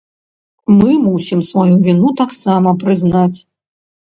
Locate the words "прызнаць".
2.87-3.39